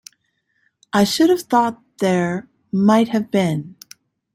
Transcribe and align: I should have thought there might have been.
I 0.91 1.03
should 1.03 1.29
have 1.29 1.43
thought 1.43 1.79
there 1.99 2.49
might 2.71 3.09
have 3.09 3.29
been. 3.29 3.75